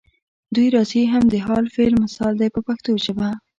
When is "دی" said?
2.41-2.49